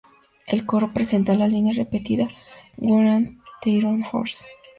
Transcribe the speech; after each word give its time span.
El 0.47 0.65
coro 0.65 0.91
presenta 0.93 1.35
la 1.35 1.47
línea 1.47 1.75
repetida, 1.75 2.27
"Who 2.77 3.03
ran 3.03 3.39
the 3.61 3.69
Iron 3.69 4.03
Horse? 4.03 4.43